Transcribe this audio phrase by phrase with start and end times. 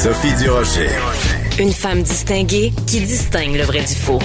[0.00, 0.90] Sophie Durocher.
[1.58, 4.20] Une femme distinguée qui distingue le vrai du faux.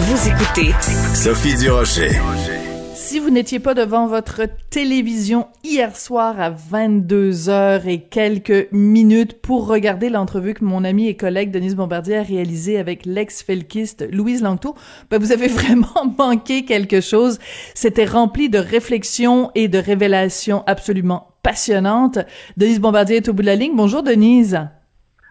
[0.00, 0.74] Vous écoutez
[1.14, 2.10] Sophie Durocher.
[2.94, 9.66] Si vous n'étiez pas devant votre télévision hier soir à 22h et quelques minutes pour
[9.66, 14.74] regarder l'entrevue que mon ami et collègue Denise Bombardier a réalisée avec l'ex-felkiste Louise Langto,
[15.10, 17.38] ben vous avez vraiment manqué quelque chose.
[17.72, 22.18] C'était rempli de réflexions et de révélations absolument passionnantes.
[22.56, 23.76] Denise Bombardier est au bout de la ligne.
[23.76, 24.58] Bonjour Denise.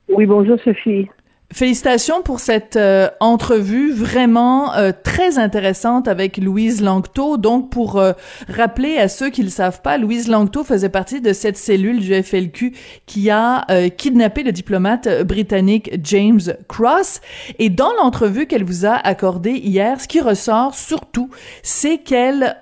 [0.09, 1.07] Oui, bonjour Sophie.
[1.53, 7.35] Félicitations pour cette euh, entrevue vraiment euh, très intéressante avec Louise Langto.
[7.35, 8.13] Donc, pour euh,
[8.47, 11.99] rappeler à ceux qui ne le savent pas, Louise Langto faisait partie de cette cellule
[11.99, 12.73] du FLQ
[13.05, 13.65] qui a
[13.97, 17.19] kidnappé le diplomate britannique James Cross.
[17.59, 21.29] Et dans l'entrevue qu'elle vous a accordée hier, ce qui ressort surtout,
[21.63, 22.57] c'est qu'elle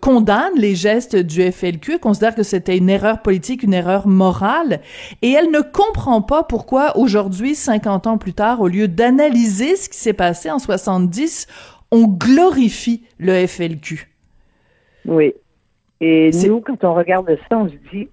[0.00, 4.80] condamne les gestes du FLQ, considère que c'était une erreur politique, une erreur morale,
[5.22, 9.90] et elle ne comprend pas pourquoi aujourd'hui, 50 ans plus tard, au lieu d'analyser ce
[9.90, 11.46] qui s'est passé en 70,
[11.90, 14.08] on glorifie le FLQ.
[15.04, 15.34] Oui.
[16.00, 18.08] Et nous, quand on regarde ça, on se dit,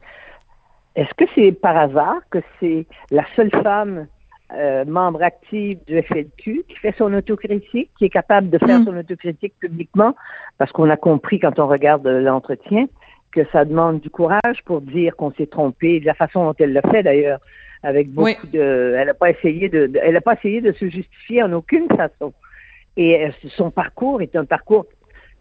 [0.96, 4.08] est-ce que c'est par hasard que c'est la seule femme
[4.54, 8.86] euh, membre active du FLQ qui fait son autocritique, qui est capable de faire mm.
[8.86, 10.16] son autocritique publiquement,
[10.58, 12.88] parce qu'on a compris quand on regarde l'entretien
[13.32, 16.74] que ça demande du courage pour dire qu'on s'est trompé, de la façon dont elle
[16.74, 17.40] le fait d'ailleurs
[17.86, 18.96] avec beaucoup de.
[18.98, 22.34] Elle n'a pas essayé de, Elle a pas essayé de se justifier en aucune façon.
[22.98, 24.88] Et euh, son parcours est un parcours.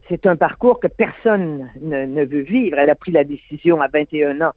[0.08, 2.78] C'est un parcours que personne ne, veut vivre.
[2.78, 4.52] Elle a pris la décision à 21 ans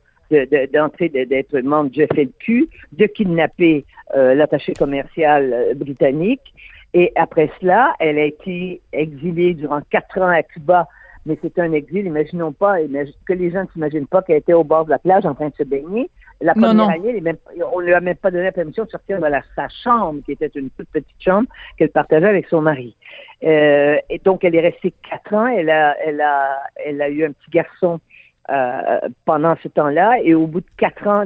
[0.73, 6.53] d'entrer, d'être membre du FLQ, de kidnapper euh, l'attaché commercial euh, britannique.
[6.93, 10.87] Et après cela, elle a été exilée durant quatre ans à Cuba
[11.27, 12.07] mais c'est un exil.
[12.07, 12.77] Imaginons pas,
[13.25, 15.49] que les gens ne s'imaginent pas qu'elle était au bord de la plage en train
[15.49, 16.09] de se baigner.
[16.39, 17.21] La première année,
[17.73, 20.33] on ne lui a même pas donné la permission de sortir de sa chambre, qui
[20.33, 22.95] était une toute petite chambre qu'elle partageait avec son mari.
[23.43, 25.47] Euh, et donc, elle est restée quatre ans.
[25.47, 27.99] Elle a, elle a, elle a eu un petit garçon
[28.49, 30.19] euh, pendant ce temps-là.
[30.23, 31.25] Et au bout de quatre ans,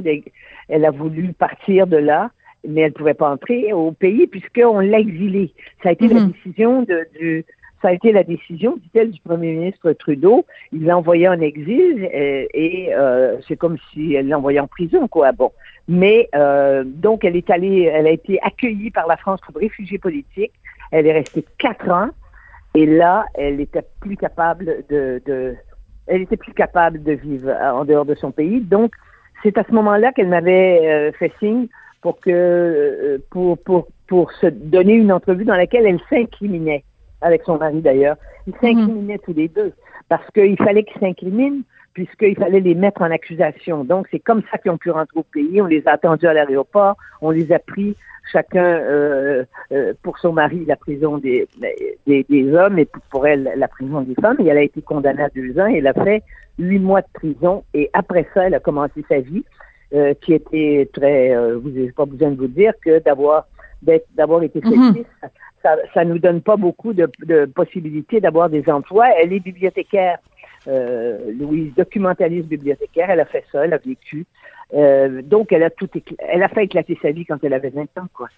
[0.68, 2.30] elle a voulu partir de là
[2.64, 5.52] mais elle ne pouvait pas entrer au pays puisqu'on l'a exilée.
[5.82, 6.32] Ça a été la mm-hmm.
[6.32, 7.44] décision de, du,
[7.82, 10.46] ça a été la décision, dit-elle, du premier ministre Trudeau.
[10.72, 15.08] Il l'a envoyé en exil euh, et, euh, c'est comme si elle l'envoyait en prison,
[15.08, 15.32] quoi.
[15.32, 15.50] Bon.
[15.88, 19.98] Mais euh, donc, elle est allée, elle a été accueillie par la France comme réfugiée
[19.98, 20.52] politique.
[20.92, 22.10] Elle est restée quatre ans
[22.74, 25.56] et là, elle était plus capable de,
[26.06, 28.60] elle était plus capable de vivre en dehors de son pays.
[28.60, 28.94] Donc,
[29.42, 31.66] c'est à ce moment-là qu'elle m'avait fait signe
[32.00, 36.84] pour que pour, pour pour se donner une entrevue dans laquelle elle s'incriminait
[37.22, 38.16] avec son mari d'ailleurs.
[38.46, 39.72] Ils s'incriminaient tous les deux
[40.08, 41.62] parce qu'il fallait qu'ils s'incrimine
[41.94, 43.84] puisqu'il fallait les mettre en accusation.
[43.84, 45.60] Donc, c'est comme ça qu'ils ont pu rentrer au pays.
[45.60, 47.96] On les a attendus à l'aéroport, on les a pris
[48.30, 51.48] chacun euh, euh, pour son mari la prison des,
[52.06, 54.36] des, des, hommes et pour elle la prison des femmes.
[54.40, 55.66] Et elle a été condamnée à deux ans.
[55.66, 56.22] Elle a fait
[56.58, 59.44] huit mois de prison et après ça, elle a commencé sa vie
[59.92, 63.46] euh, qui était très, vous n'avez pas besoin de vous dire que d'avoir
[64.16, 64.94] d'avoir été mm
[65.62, 69.08] ça, ça nous donne pas beaucoup de, de possibilités d'avoir des emplois.
[69.18, 70.18] Elle est bibliothécaire,
[70.68, 73.10] euh, Louise, documentaliste bibliothécaire.
[73.10, 74.26] Elle a fait ça, elle a vécu.
[74.74, 77.82] Euh, donc, elle a tout, elle a fait éclater sa vie quand elle avait 20
[77.98, 78.28] ans, quoi.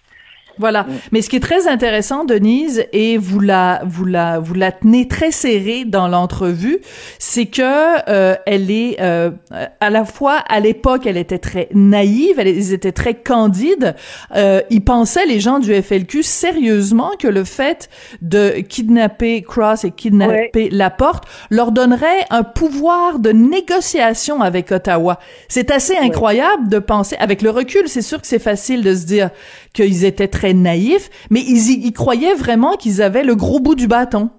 [0.57, 0.83] Voilà.
[0.83, 0.87] Mm.
[1.11, 5.07] Mais ce qui est très intéressant, Denise, et vous la, vous la, vous la tenez
[5.07, 6.79] très serrée dans l'entrevue,
[7.19, 7.61] c'est que
[8.09, 9.31] euh, elle est euh,
[9.79, 13.95] à la fois à l'époque, elle était très naïve, elle, ils étaient très candides.
[14.35, 17.89] Euh, ils pensaient les gens du FLQ sérieusement que le fait
[18.21, 25.19] de kidnapper Cross et kidnapper Laporte leur donnerait un pouvoir de négociation avec Ottawa.
[25.47, 27.15] C'est assez incroyable de penser.
[27.19, 29.29] Avec le recul, c'est sûr que c'est facile de se dire
[29.73, 33.87] qu'ils étaient très naïfs, mais ils, y, croyaient vraiment qu'ils avaient le gros bout du
[33.87, 34.29] bâton.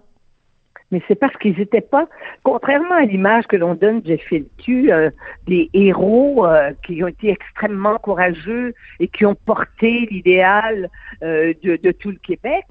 [0.92, 2.06] Mais c'est parce qu'ils n'étaient pas,
[2.44, 5.10] contrairement à l'image que l'on donne de FLQ, euh,
[5.48, 10.88] des héros euh, qui ont été extrêmement courageux et qui ont porté l'idéal
[11.24, 12.64] euh, de, tout le Québec.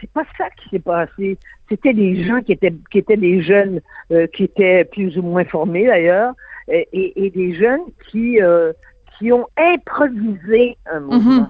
[0.00, 1.38] C'est pas ça qui s'est passé.
[1.68, 3.80] C'était des gens qui étaient qui étaient des jeunes
[4.34, 6.34] qui étaient plus ou moins formés d'ailleurs
[6.68, 8.40] et, et, des jeunes qui
[9.16, 11.48] qui ont improvisé un mouvement.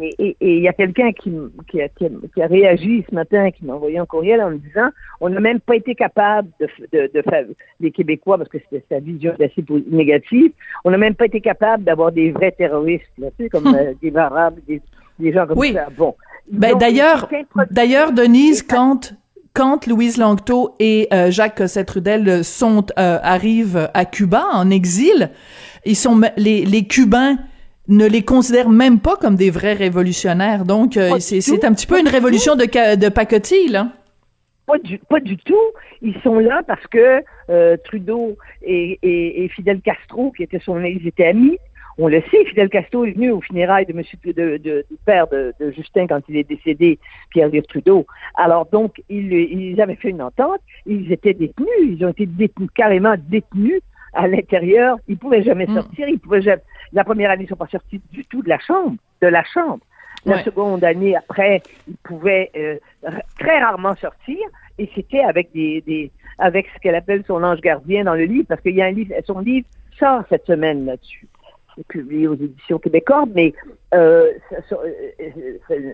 [0.00, 1.32] Et il y a quelqu'un qui,
[1.68, 4.88] qui, a, qui, a, réagi ce matin, qui m'a envoyé un courriel en me disant
[5.20, 7.46] on n'a même pas été capable de, de, de faire,
[7.80, 10.52] les Québécois, parce que c'était sa vision assez négative,
[10.84, 13.74] on n'a même pas été capable d'avoir des vrais terroristes, là, tu sais, comme hum.
[13.74, 14.82] euh, des Arabes, des,
[15.18, 15.86] des, gens comme ça.
[15.96, 16.14] Bon.
[16.50, 17.28] Ben, d'ailleurs,
[17.70, 19.14] d'ailleurs, Denise, quand
[19.54, 25.30] quand Louise Langto et euh, Jacques Cossette-Trudel sont euh, arrivent à Cuba en exil,
[25.86, 27.38] ils sont les, les Cubains
[27.88, 30.64] ne les considère même pas comme des vrais révolutionnaires.
[30.64, 33.88] Donc, euh, c'est un petit peu une révolution de, de pacotille, là.
[34.66, 35.54] Pas du, pas du tout.
[36.02, 41.06] Ils sont là parce que euh, Trudeau et, et, Fidel Castro, qui étaient son, ils
[41.06, 41.56] étaient amis.
[41.98, 45.28] On le sait, Fidel Castro est venu au funérailles de monsieur de, de, du père
[45.28, 46.98] de, de, Justin quand il est décédé,
[47.30, 48.06] Pierre-Luc Trudeau.
[48.34, 50.60] Alors donc, ils, ils avaient fait une entente.
[50.84, 51.68] Ils étaient détenus.
[51.82, 53.80] Ils ont été détenus, carrément détenus
[54.16, 54.96] à l'intérieur.
[55.08, 55.74] Ils pouvaient jamais mm.
[55.74, 56.08] sortir.
[56.08, 58.96] Ils pouvaient jamais, la première année, ils sont pas sortis du tout de la chambre,
[59.22, 59.84] de la chambre.
[60.24, 62.78] La seconde année après, ils pouvaient euh,
[63.38, 64.38] très rarement sortir
[64.76, 68.46] et c'était avec des, des avec ce qu'elle appelle son ange gardien dans le livre
[68.48, 69.66] parce qu'il y a un livre, son livre
[69.98, 71.28] sort cette semaine là-dessus.
[71.76, 73.52] C'est publié aux éditions québécoises, mais
[73.94, 74.32] euh,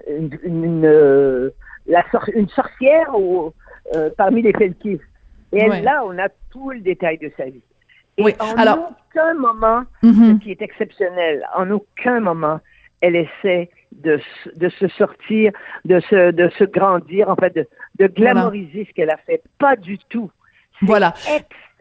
[0.09, 1.51] une, une, euh,
[1.87, 2.05] la
[2.35, 3.53] une sorcière au,
[3.95, 5.01] euh, parmi les Felkis.
[5.53, 7.63] Et elle, là, on a tout le détail de sa vie.
[8.23, 8.35] Oui.
[8.39, 10.39] en Alors, aucun moment, mm-hmm.
[10.39, 12.61] ce qui est exceptionnel, en aucun moment,
[13.01, 14.21] elle essaie de,
[14.57, 15.53] de se sortir,
[15.85, 17.67] de se, de se grandir, en fait, de,
[17.99, 19.43] de glamoriser ce qu'elle a fait.
[19.59, 20.31] Pas du tout.
[20.83, 21.15] Voilà.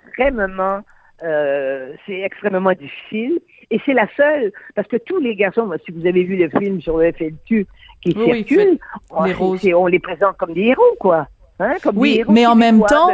[0.05, 0.81] Extrêmement,
[1.23, 3.39] euh, c'est extrêmement difficile.
[3.69, 6.81] Et c'est la seule, parce que tous les garçons, si vous avez vu le film
[6.81, 7.67] sur le FLQ
[8.01, 8.79] qui circule,
[9.09, 11.27] on, les on les présente comme des héros, quoi.
[11.59, 13.09] Hein, comme oui, des héros mais en même temps,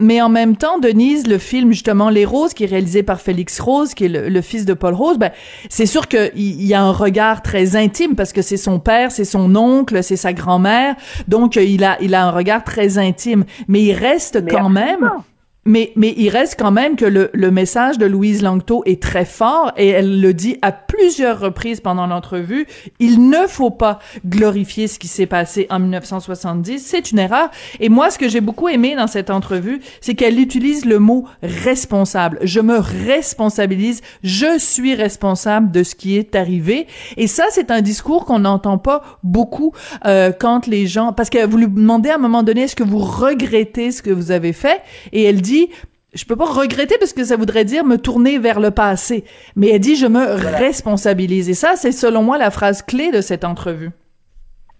[0.00, 3.60] mais en même temps, Denise, le film justement Les Roses, qui est réalisé par Félix
[3.60, 5.30] Rose, qui est le, fils de Paul Rose, ben
[5.68, 9.24] c'est sûr qu'il y a un regard très intime parce que c'est son père, c'est
[9.24, 10.96] son oncle, c'est sa grand-mère,
[11.28, 13.44] donc il a il a un regard très intime.
[13.68, 15.10] Mais il reste quand même.
[15.66, 19.26] Mais, mais il reste quand même que le, le message de Louise Langto est très
[19.26, 22.66] fort et elle le dit à plusieurs reprises pendant l'entrevue.
[22.98, 26.78] Il ne faut pas glorifier ce qui s'est passé en 1970.
[26.78, 27.50] C'est une erreur.
[27.78, 31.26] Et moi, ce que j'ai beaucoup aimé dans cette entrevue, c'est qu'elle utilise le mot
[31.42, 32.38] responsable.
[32.42, 34.00] Je me responsabilise.
[34.22, 36.86] Je suis responsable de ce qui est arrivé.
[37.18, 39.74] Et ça, c'est un discours qu'on n'entend pas beaucoup
[40.06, 42.82] euh, quand les gens, parce que vous lui demandez à un moment donné, est-ce que
[42.82, 44.80] vous regrettez ce que vous avez fait?
[45.12, 45.68] Et elle dit dit
[46.12, 49.24] je peux pas regretter parce que ça voudrait dire me tourner vers le passé.
[49.56, 50.24] Mais elle dit je me
[50.58, 51.48] responsabilise.
[51.48, 53.90] Et ça, c'est selon moi la phrase clé de cette entrevue.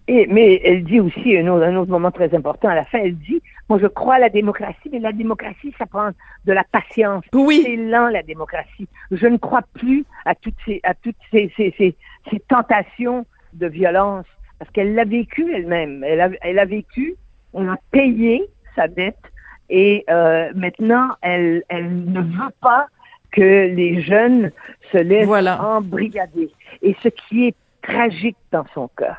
[0.07, 2.99] Et, mais elle dit aussi un autre, un autre moment très important à la fin.
[2.99, 6.09] Elle dit moi je crois à la démocratie, mais la démocratie ça prend
[6.45, 7.23] de la patience.
[7.33, 7.61] Oui.
[7.65, 8.87] C'est lent la démocratie.
[9.11, 11.95] Je ne crois plus à toutes ces à toutes ces, ces, ces,
[12.29, 14.25] ces tentations de violence
[14.59, 16.03] parce qu'elle l'a vécu elle-même.
[16.03, 17.15] Elle a, elle a vécu.
[17.53, 18.43] On a payé
[18.75, 19.30] sa dette
[19.71, 22.87] et euh, maintenant, elle, elle ne veut pas
[23.31, 24.51] que les jeunes
[24.91, 26.51] se laissent embrigader.
[26.81, 29.15] Et ce qui est tragique dans son cœur,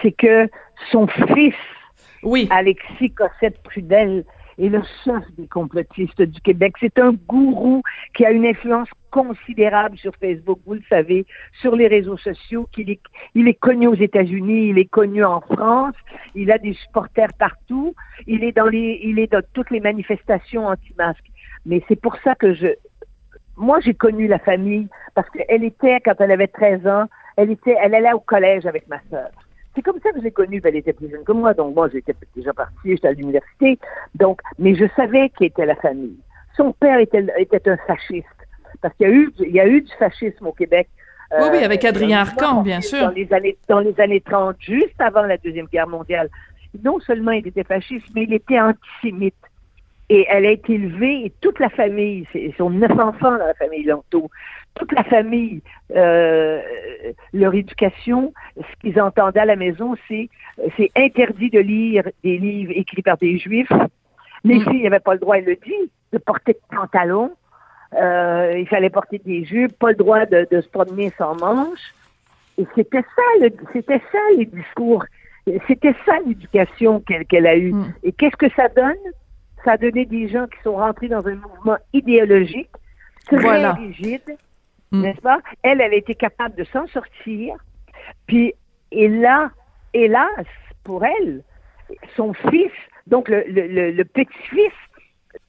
[0.00, 0.48] c'est que
[0.92, 1.56] son fils,
[2.22, 2.48] oui.
[2.50, 4.24] Alexis Cossette-Prudel,
[4.58, 6.74] est le chef des complotistes du Québec.
[6.80, 7.82] C'est un gourou
[8.14, 11.26] qui a une influence considérable sur Facebook, vous le savez,
[11.60, 13.00] sur les réseaux sociaux, qu'il est,
[13.34, 15.94] il est connu aux États-Unis, il est connu en France,
[16.34, 17.94] il a des supporters partout,
[18.26, 21.30] il est dans les, il est dans toutes les manifestations anti-masques.
[21.66, 22.68] Mais c'est pour ça que je,
[23.56, 27.06] moi j'ai connu la famille parce qu'elle était, quand elle avait 13 ans,
[27.36, 29.30] elle était, elle allait au collège avec ma sœur.
[29.74, 32.14] C'est comme ça que j'ai connu, elle était plus jeune que moi, donc moi j'étais
[32.34, 33.78] déjà partie, j'étais à l'université,
[34.14, 36.18] donc, mais je savais qui était la famille.
[36.56, 38.26] Son père était un fasciste
[38.80, 40.88] parce qu'il y a eu, il y a eu du fascisme au Québec.
[41.32, 43.00] oui, oui, avec euh, Adrien Arcan, bien sûr.
[43.00, 46.28] Dans les années, dans les années 30, juste avant la Deuxième Guerre mondiale.
[46.82, 49.34] Non seulement il était fasciste, mais il était antisémite.
[50.10, 53.54] Et elle a été élevée, et toute la famille, ils sont neuf enfants dans la
[53.54, 54.30] famille Lanto,
[54.78, 55.60] toute la famille,
[55.94, 56.62] euh,
[57.32, 60.28] leur éducation, ce qu'ils entendaient à la maison, c'est
[60.76, 63.72] c'est interdit de lire des livres écrits par des juifs.
[64.44, 64.70] Les mm.
[64.70, 67.32] filles n'avaient pas le droit, elle le dit, de porter de pantalons.
[67.94, 71.94] Euh, il fallait porter des jupes, pas le droit de, de se promener sans manches.
[72.58, 75.04] Et c'était ça, c'était ça les discours.
[75.66, 77.72] C'était ça l'éducation qu'elle a eue.
[77.72, 77.94] Mm.
[78.02, 78.98] Et qu'est-ce que ça donne?
[79.64, 82.70] Ça a donné des gens qui sont rentrés dans un mouvement idéologique
[83.26, 84.36] très rigide,
[84.90, 85.02] mm.
[85.02, 85.40] n'est-ce pas?
[85.62, 87.54] Elle, elle a été capable de s'en sortir.
[88.26, 88.54] Puis,
[88.92, 89.50] et là,
[89.94, 90.46] hélas,
[90.84, 91.42] pour elle,
[92.16, 92.72] son fils,
[93.06, 94.72] donc le, le, le petit-fils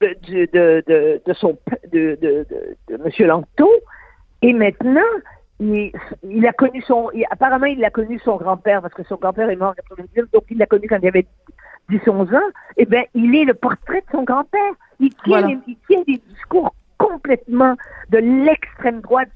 [0.02, 1.58] de, de, de, de, son
[1.92, 3.70] de, de, Monsieur Langto.
[4.42, 5.02] Et maintenant,
[5.60, 5.92] il,
[6.24, 9.56] il a connu son, apparemment, il a connu son grand-père parce que son grand-père est
[9.56, 11.28] mort en 99, donc il l'a connu quand il avait
[11.90, 12.40] 10-11 ans.
[12.78, 14.74] Et eh bien, il est le portrait de son grand-père.
[15.00, 17.76] Il tient, il tient des discours complètement
[18.10, 19.30] de l'extrême droite,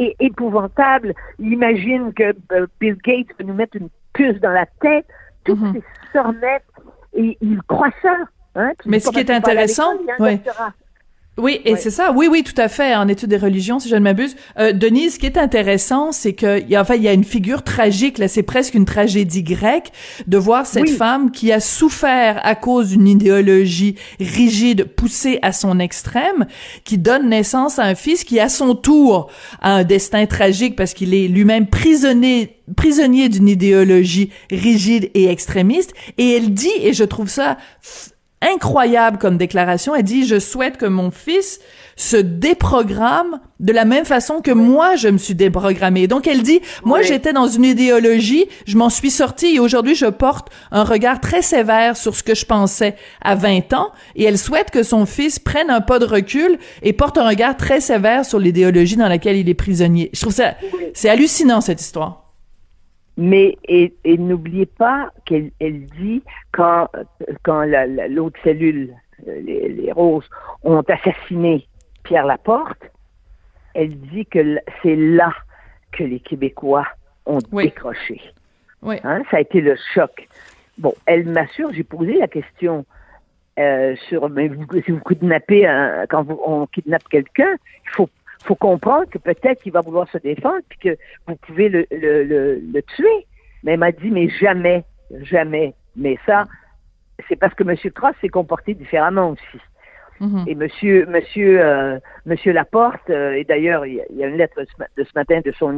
[0.00, 1.14] et épouvantable.
[1.38, 5.06] Il imagine que euh, Bill Gates va nous mettre une puce dans la tête.
[5.44, 5.74] Toutes mm-hmm.
[5.74, 6.64] ces sornettes,
[7.14, 8.16] et il croit ça.
[8.54, 10.38] Hein, Mais ce qui est intéressant, oui.
[11.40, 12.12] Oui, et c'est ça.
[12.12, 12.94] Oui, oui, tout à fait.
[12.94, 14.36] En études des religions, si je ne m'abuse.
[14.58, 17.24] Euh, Denise, ce qui est intéressant, c'est que, y a, enfin, il y a une
[17.24, 18.18] figure tragique.
[18.18, 19.90] Là, c'est presque une tragédie grecque
[20.26, 25.78] de voir cette femme qui a souffert à cause d'une idéologie rigide poussée à son
[25.78, 26.46] extrême,
[26.84, 29.30] qui donne naissance à un fils qui, à son tour,
[29.62, 35.92] a un destin tragique parce qu'il est lui-même prisonnier prisonnier d'une idéologie rigide et extrémiste.
[36.18, 37.56] Et elle dit, et je trouve ça
[38.42, 39.94] incroyable comme déclaration.
[39.94, 41.60] Elle dit, je souhaite que mon fils
[41.96, 46.06] se déprogramme de la même façon que moi, je me suis déprogrammée.
[46.06, 50.06] Donc, elle dit, moi, j'étais dans une idéologie, je m'en suis sortie et aujourd'hui, je
[50.06, 54.38] porte un regard très sévère sur ce que je pensais à 20 ans et elle
[54.38, 58.24] souhaite que son fils prenne un pas de recul et porte un regard très sévère
[58.24, 60.10] sur l'idéologie dans laquelle il est prisonnier.
[60.14, 60.54] Je trouve ça,
[60.94, 62.19] c'est hallucinant, cette histoire.
[63.16, 66.88] Mais et, n'oubliez pas qu'elle elle dit quand
[67.42, 67.64] quand
[68.08, 68.94] l'autre cellule,
[69.28, 70.28] euh, les, roses,
[70.62, 71.66] ont assassiné
[72.04, 72.90] Pierre Laporte,
[73.74, 75.32] elle dit que c'est là
[75.92, 76.86] que les Québécois
[77.26, 78.20] ont décroché.
[78.82, 78.96] Oui.
[79.04, 80.28] Hein, ça a été le choc.
[80.78, 82.86] Bon, elle m'assure, j'ai posé la question
[83.58, 85.62] euh, sur mais vous, si vous kidnappez
[86.08, 88.08] quand on kidnappe quelqu'un, il faut
[88.44, 92.60] faut comprendre que peut-être qu'il va vouloir se défendre puis que vous pouvez le, le,
[92.60, 93.26] le, tuer.
[93.62, 94.84] Mais elle m'a dit, mais jamais,
[95.22, 95.74] jamais.
[95.96, 96.46] Mais ça,
[97.28, 97.76] c'est parce que M.
[97.92, 99.60] Cross s'est comporté différemment aussi.
[100.20, 100.48] Mm-hmm.
[100.48, 104.60] Et Monsieur, Monsieur, euh, Monsieur Laporte, euh, et d'ailleurs, il y, a une lettre
[104.96, 105.68] de ce matin de son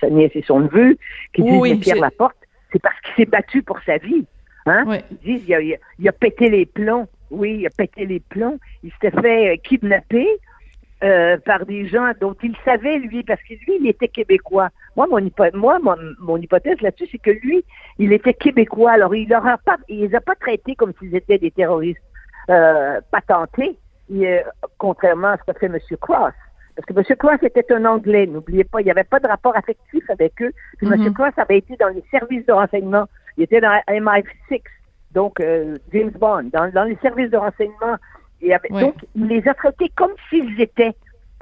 [0.00, 0.96] sa, nièce et son neveu
[1.32, 2.36] qui dit Pierre Laporte,
[2.72, 4.26] c'est parce qu'il s'est battu pour sa vie.
[4.66, 4.98] Hein?
[5.10, 7.06] Ils disent il a, il a, pété les plombs.
[7.30, 8.58] Oui, il a pété les plombs.
[8.82, 10.26] Il s'était fait kidnapper.
[11.06, 14.70] Euh, par des gens dont il savait, lui, parce que lui, il était québécois.
[14.96, 15.20] Moi, mon,
[15.54, 15.78] moi,
[16.18, 17.64] mon, hypothèse là-dessus, c'est que lui,
[17.98, 18.92] il était québécois.
[18.92, 22.00] Alors, il leur a pas, il les a pas traités comme s'ils étaient des terroristes
[22.50, 23.78] euh, patentés,
[24.78, 25.78] contrairement à ce que fait M.
[26.00, 26.32] Cross.
[26.74, 27.16] Parce que M.
[27.16, 30.52] Cross était un Anglais, n'oubliez pas, il n'y avait pas de rapport affectif avec eux.
[30.78, 30.94] Puis M.
[30.94, 31.12] Mm-hmm.
[31.12, 33.04] Cross avait été dans les services de renseignement.
[33.36, 34.60] Il était dans MI6,
[35.12, 37.96] donc euh, James Bond, dans, dans les services de renseignement
[38.70, 40.94] donc, il les a traités comme s'ils étaient.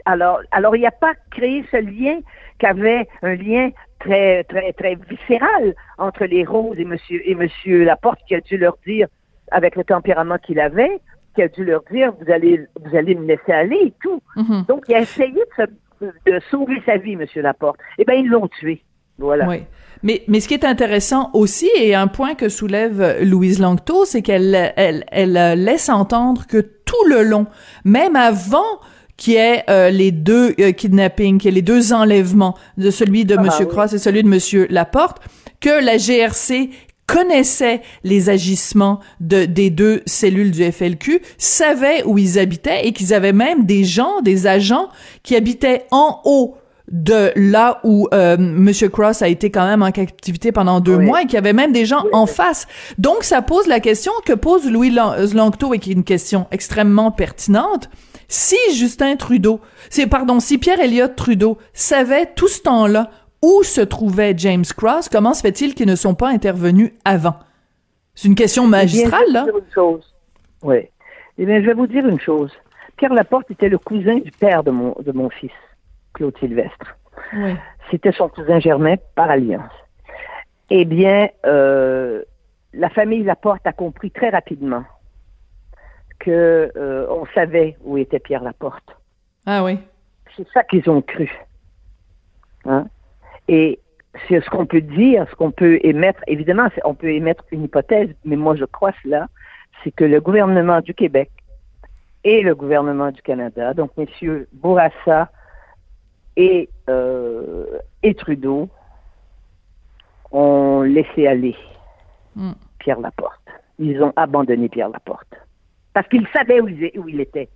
[0.05, 2.21] Alors, alors il n'a pas créé ce lien
[2.59, 3.71] qu'avait un lien
[4.01, 8.59] très, très, très viscéral entre les roses et monsieur, et monsieur Laporte qui a dû
[8.59, 9.09] leur dire,
[9.51, 11.01] avec le tempérament qu'il avait,
[11.35, 14.23] qui a dû leur dire, vous allez, vous allez me laisser aller et tout.
[14.37, 14.67] Mm-hmm.
[14.67, 15.43] Donc, il a essayé
[16.01, 17.79] de, sauver sa vie, monsieur Laporte.
[17.99, 18.83] Eh bien, ils l'ont tué.
[19.19, 19.47] Voilà.
[19.49, 19.65] Oui.
[20.03, 24.23] Mais, mais ce qui est intéressant aussi, et un point que soulève Louise Langto, c'est
[24.23, 25.33] qu'elle elle, elle
[25.63, 27.47] laisse entendre que tout le long,
[27.85, 28.81] même avant
[29.17, 33.37] qui est euh, les deux euh, kidnappings, qui est les deux enlèvements de celui de.
[33.39, 35.23] Ah, Monsieur Cross et celui de Monsieur Laporte,
[35.61, 36.71] que la GRC
[37.07, 43.13] connaissait les agissements de, des deux cellules du FLQ, savait où ils habitaient et qu'ils
[43.13, 44.89] avaient même des gens, des agents
[45.23, 46.57] qui habitaient en haut
[46.91, 51.23] de là où euh, Monsieur Cross a été quand même en captivité pendant deux mois
[51.23, 52.67] et qu'il y avait même des gens en face.
[52.99, 57.11] Donc, ça pose la question que pose Louis Langto et qui est une question extrêmement
[57.11, 57.89] pertinente.
[58.29, 59.61] Si Justin Trudeau,
[59.91, 63.11] c'est pardon, si Pierre Elliott Trudeau savait tout ce temps-là
[63.43, 67.35] où se trouvait James Cross, comment se fait-il qu'ils ne sont pas intervenus avant?
[68.15, 69.47] C'est une question magistrale, là.
[70.63, 70.77] Oui.
[71.39, 72.53] Eh bien, je vais vous dire une chose.
[72.97, 75.51] Pierre Laporte était le cousin du père de mon, de mon fils.
[76.15, 76.97] Claude Sylvestre.
[77.91, 79.73] C'était son cousin Germain par alliance.
[80.71, 82.23] Eh bien, euh,
[82.73, 84.85] la famille Laporte a compris très rapidement
[86.19, 88.97] que euh, on savait où était Pierre Laporte.
[89.47, 89.79] Ah oui.
[90.37, 91.31] C'est ça qu'ils ont cru.
[92.65, 92.87] Hein?
[93.49, 93.79] Et
[94.29, 96.21] c'est ce qu'on peut dire, ce qu'on peut émettre.
[96.27, 99.29] Évidemment, on peut émettre une hypothèse, mais moi je crois cela,
[99.83, 101.31] c'est que le gouvernement du Québec
[102.23, 105.31] et le gouvernement du Canada, donc messieurs Bourassa,
[106.37, 108.69] et, euh, et Trudeau
[110.33, 111.57] ont laissé aller
[112.35, 112.53] hmm.
[112.79, 113.41] Pierre Laporte.
[113.79, 115.35] Ils ont abandonné Pierre Laporte.
[115.93, 117.49] Parce qu'ils savaient où il, où il était.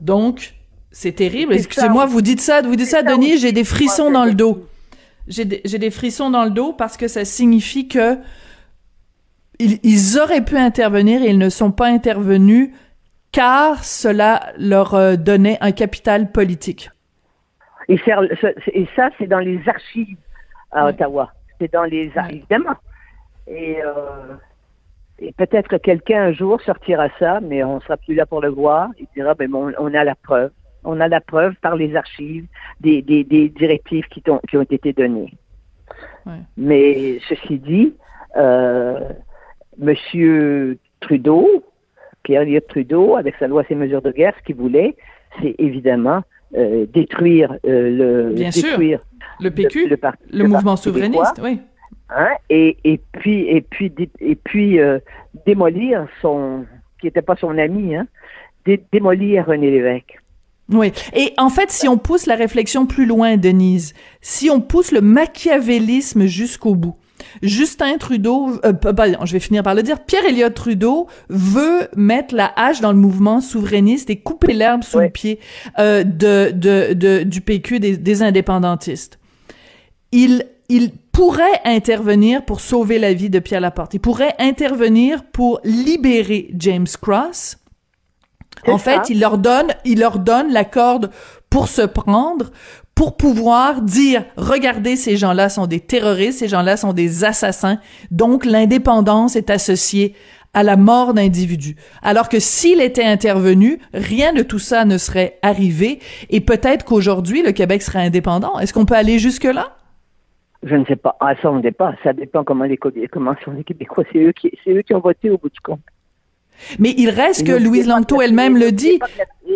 [0.00, 0.54] Donc,
[0.90, 1.54] c'est terrible.
[1.54, 4.66] Excusez-moi, vous dites ça, vous dites ça, Denis, j'ai des frissons dans le dos.
[5.28, 8.18] J'ai des, des, frissons dans le dos parce que ça signifie que
[9.60, 12.72] ils, ils auraient pu intervenir et ils ne sont pas intervenus
[13.32, 16.90] car cela leur euh, donnait un capital politique.
[17.88, 20.16] Et, ça, c'est dans les archives
[20.70, 21.32] à Ottawa.
[21.60, 22.76] C'est dans les évidemment.
[23.48, 24.34] Et, euh,
[25.18, 28.48] et peut-être que quelqu'un un jour sortira ça, mais on sera plus là pour le
[28.48, 28.90] voir.
[28.98, 30.50] Il dira, ben bon, on a la preuve.
[30.84, 32.46] On a la preuve par les archives
[32.80, 35.34] des, des, des directives qui, ont, qui ont été données.
[36.56, 37.94] Mais ceci dit,
[38.36, 39.00] euh,
[39.78, 41.64] Monsieur Trudeau
[42.22, 44.96] Pierre Elliott Trudeau, avec sa loi ses mesures de guerre, ce qu'il voulait,
[45.40, 46.22] c'est évidemment
[46.56, 49.00] euh, détruire euh, le détruire
[49.38, 49.88] le PQ,
[50.32, 51.60] le, mouvement souverainiste, oui.
[52.10, 54.98] Hein, et, et puis et puis et puis euh,
[55.46, 56.66] démolir son
[57.00, 58.06] qui n'était pas son ami, hein,
[58.92, 60.18] démolir René Lévesque.
[60.72, 60.92] Oui.
[61.14, 65.00] Et en fait, si on pousse la réflexion plus loin, Denise, si on pousse le
[65.00, 66.96] machiavélisme jusqu'au bout,
[67.42, 68.72] Justin Trudeau, euh,
[69.24, 72.98] je vais finir par le dire, Pierre Elliott Trudeau veut mettre la hache dans le
[72.98, 75.40] mouvement souverainiste et couper l'herbe sous le pied
[75.78, 79.18] euh, de, de, de, du PQ, des, des indépendantistes.
[80.12, 83.94] Il, il pourrait intervenir pour sauver la vie de Pierre Laporte.
[83.94, 87.56] Il pourrait intervenir pour libérer James Cross.
[88.66, 91.10] En fait, il leur donne, il leur donne la corde
[91.48, 92.50] pour se prendre,
[93.00, 97.78] pour pouvoir dire, regardez, ces gens-là sont des terroristes, ces gens-là sont des assassins,
[98.10, 100.14] donc l'indépendance est associée
[100.52, 101.76] à la mort d'individus.
[102.02, 107.42] Alors que s'il était intervenu, rien de tout ça ne serait arrivé et peut-être qu'aujourd'hui,
[107.42, 108.58] le Québec serait indépendant.
[108.58, 109.78] Est-ce qu'on peut aller jusque-là?
[110.62, 111.16] Je ne sais pas.
[111.20, 111.94] Ah, ça, on pas.
[112.04, 114.04] Ça dépend comment les, comment sont les Québécois.
[114.12, 115.80] C'est eux qui, eux qui ont voté au bout du compte.
[116.78, 118.98] Mais il reste que Louise Langto elle-même le dit.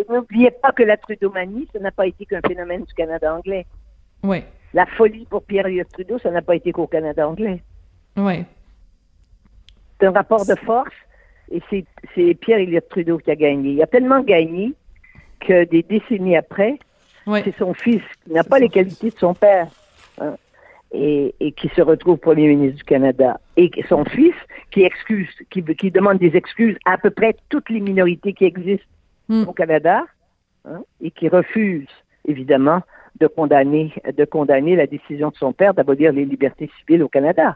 [0.09, 3.65] N'oubliez pas que la Trudeau-manie, ça n'a pas été qu'un phénomène du Canada anglais.
[4.23, 4.43] Oui.
[4.73, 7.61] La folie pour Pierre Elliott Trudeau, ça n'a pas été qu'au Canada anglais.
[8.17, 8.43] Oui.
[9.99, 10.93] C'est un rapport de force
[11.51, 11.61] et
[12.15, 13.71] c'est Pierre Elliott Trudeau qui a gagné.
[13.71, 14.73] Il a tellement gagné
[15.39, 16.77] que des décennies après,
[17.25, 19.67] c'est son fils qui n'a pas les qualités de son père.
[20.19, 20.35] Hein
[20.95, 24.35] et, qui se retrouve premier ministre du Canada, et son fils
[24.75, 28.85] qui excuse, qui, qui demande des excuses à, peu près toutes les minorités qui existent
[29.29, 29.45] hmm.
[29.47, 30.03] au Canada,
[30.65, 31.87] hein, et qui refuse
[32.25, 32.81] évidemment
[33.21, 37.55] de condamner, de condamner la décision de son père d'abolir les libertés civiles au Canada.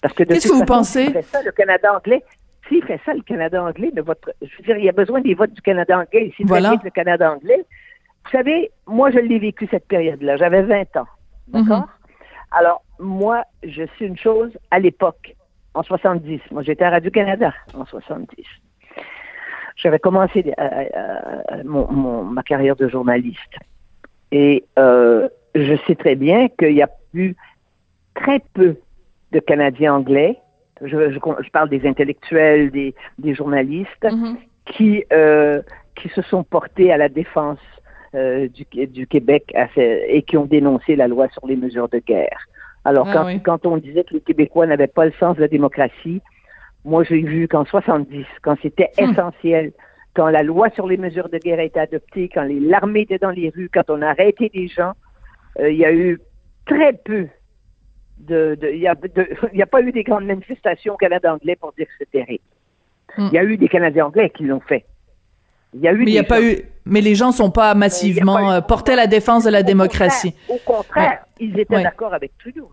[0.00, 1.10] Parce que qu'est-ce que vous pensez?
[1.10, 2.24] fait ça, le Canada anglais.
[2.66, 5.20] S'il fait ça, le Canada anglais, mais votre, je veux dire, il y a besoin
[5.20, 6.32] des votes du Canada anglais.
[6.36, 6.74] S'il voilà.
[6.82, 7.66] le Canada anglais,
[8.24, 10.38] vous savez, moi, je l'ai vécu cette période-là.
[10.38, 11.06] J'avais 20 ans.
[11.52, 11.64] Mhm.
[11.64, 11.88] D'accord?
[12.50, 15.36] Alors, moi, je suis une chose à l'époque,
[15.74, 16.40] en 70.
[16.50, 18.44] Moi, j'étais à Radio-Canada en 70.
[19.76, 23.56] J'avais commencé euh, euh, mon, ma carrière de journaliste.
[24.32, 27.34] Et euh, je sais très bien qu'il y a eu
[28.14, 28.76] très peu
[29.32, 30.38] de Canadiens anglais.
[30.82, 34.36] Je, je, parle des intellectuels, des, des journalistes, mm-hmm.
[34.66, 35.04] qui,
[35.94, 37.58] qui se sont portés à la défense
[38.16, 42.40] euh, du, du, Québec et qui ont dénoncé la loi sur les mesures de guerre.
[42.84, 45.48] Alors, ah quand, quand on disait que les Québécois n'avaient pas le sens de la
[45.48, 46.22] démocratie,
[46.84, 49.10] moi, j'ai vu qu'en 70, quand c'était hmm.
[49.10, 49.72] essentiel,
[50.14, 53.30] quand la loi sur les mesures de guerre a été adoptée, quand l'armée était dans
[53.30, 54.92] les rues, quand on a arrêté des gens,
[55.58, 56.20] euh, il y a eu
[56.66, 57.28] très peu
[58.18, 58.58] de...
[58.72, 58.92] Il n'y a,
[59.62, 62.44] a, pas eu des grandes manifestations au Canada anglais pour dire que c'était terrible.
[63.16, 63.28] Hmm.
[63.30, 64.84] Il y a eu des Canadiens anglais qui l'ont fait.
[65.74, 67.74] Il y a eu mais il y a pas eu, mais les gens sont pas
[67.74, 70.34] massivement euh, portés à la défense de la démocratie.
[70.48, 72.70] au contraire, ils étaient d'accord avec Trudeau.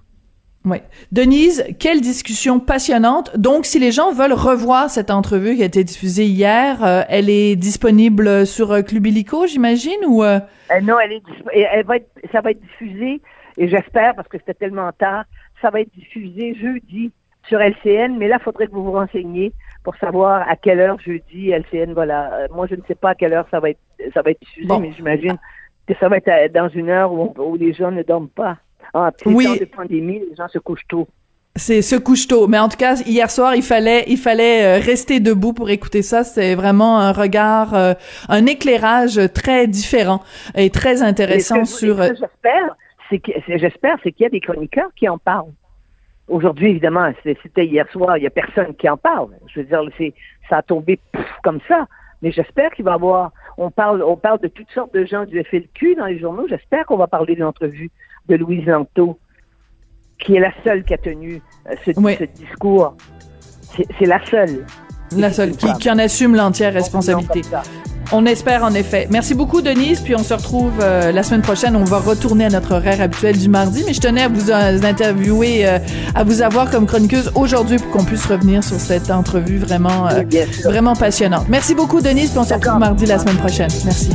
[0.65, 0.77] Oui.
[1.13, 3.37] Denise, quelle discussion passionnante.
[3.37, 7.29] Donc, si les gens veulent revoir cette entrevue qui a été diffusée hier, euh, elle
[7.29, 12.41] est disponible sur euh, Club Illico, j'imagine, ou Non, elle est, elle va être, ça
[12.41, 13.21] va être diffusé,
[13.57, 15.23] et j'espère, parce que c'était tellement tard,
[15.61, 17.11] ça va être diffusé jeudi
[17.47, 19.53] sur LCN, mais là, il faudrait que vous vous renseigniez
[19.83, 22.29] pour savoir à quelle heure jeudi LCN va là.
[22.33, 23.79] Euh, moi, je ne sais pas à quelle heure ça va être,
[24.13, 25.37] ça va être diffusé, mais j'imagine
[25.87, 28.57] que ça va être euh, dans une heure où, les gens ne dorment pas.
[28.93, 29.45] En oui.
[29.45, 31.07] temps de pandémie, les gens se couchent tôt.
[31.55, 34.83] C'est se couche tôt, mais en tout cas hier soir il fallait il fallait euh,
[34.83, 36.23] rester debout pour écouter ça.
[36.23, 37.73] C'est vraiment un regard,
[38.29, 40.21] un éclairage très différent
[40.55, 41.97] et très intéressant sur.
[42.03, 42.75] J'espère,
[43.09, 45.53] c'est que j'espère c'est qu'il y a des chroniqueurs qui en parlent.
[46.27, 49.29] Aujourd'hui, évidemment, c'était hier soir, il n'y a personne qui en parle.
[49.47, 49.81] Je veux dire,
[50.49, 50.99] ça a tombé
[51.43, 51.87] comme ça.
[52.21, 53.31] Mais j'espère qu'il va y avoir.
[53.57, 56.45] On parle, on parle de toutes sortes de gens du FLQ dans les journaux.
[56.47, 57.89] J'espère qu'on va parler de l'entrevue
[58.27, 59.17] de Louise Lanto,
[60.19, 62.95] qui est la seule qui a tenu euh, ce, discours.
[63.97, 64.65] C'est la seule.
[65.15, 67.41] La seule qui, qui en assume l'entière responsabilité.
[68.11, 69.07] On espère en effet.
[69.11, 71.75] Merci beaucoup Denise, puis on se retrouve euh, la semaine prochaine.
[71.75, 74.81] On va retourner à notre horaire habituel du mardi, mais je tenais à vous euh,
[74.83, 75.79] interviewer, euh,
[76.15, 80.07] à vous avoir comme chroniqueuse aujourd'hui pour qu'on puisse revenir sur cette entrevue vraiment,
[80.63, 81.47] vraiment passionnante.
[81.49, 83.69] Merci beaucoup Denise, puis on se retrouve mardi la semaine prochaine.
[83.83, 84.09] Merci.